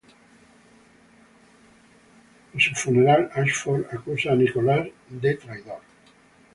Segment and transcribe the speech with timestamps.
[2.55, 5.81] En su funeral, Ashford acusa a Nikola como el traidor.